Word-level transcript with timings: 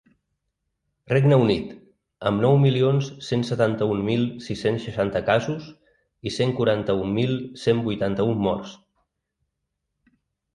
Regne 1.11 1.37
Unit, 1.41 1.67
amb 2.29 2.41
nou 2.45 2.55
milions 2.63 3.09
cent 3.27 3.45
setanta-un 3.49 4.01
mil 4.07 4.23
sis-cents 4.47 4.87
seixanta 4.89 5.21
casos 5.29 5.67
i 6.31 6.35
cent 6.39 6.55
quaranta-un 6.61 7.13
mil 7.19 7.37
cent 7.67 7.83
vuitanta-un 7.91 8.33
morts. 8.49 8.73